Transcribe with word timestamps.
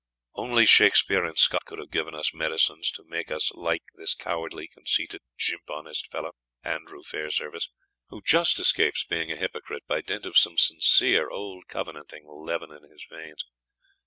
Only 0.33 0.65
Shakspeare 0.65 1.25
and 1.25 1.37
Scott 1.37 1.65
could 1.65 1.77
have 1.77 1.91
given 1.91 2.15
us 2.15 2.33
medicines 2.33 2.89
to 2.93 3.03
make 3.03 3.29
us 3.29 3.51
like 3.53 3.83
this 3.95 4.15
cowardly, 4.15 4.67
conceited 4.67 5.21
"jimp 5.37 5.69
honest" 5.69 6.09
fellow, 6.11 6.31
Andrew 6.63 7.03
Fairservice, 7.03 7.67
who 8.07 8.23
just 8.23 8.57
escapes 8.57 9.03
being 9.03 9.31
a 9.31 9.35
hypocrite 9.35 9.83
by 9.85 10.01
dint 10.01 10.25
of 10.25 10.39
some 10.39 10.57
sincere 10.57 11.29
old 11.29 11.67
Covenanting 11.67 12.25
leaven 12.27 12.71
in 12.71 12.81
his 12.89 13.05
veins. 13.11 13.45